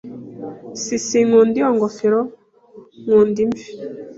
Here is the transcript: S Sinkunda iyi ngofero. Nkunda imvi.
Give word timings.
S 0.83 0.85
Sinkunda 1.07 1.55
iyi 1.59 1.69
ngofero. 1.75 2.21
Nkunda 3.01 3.37
imvi. 3.45 3.65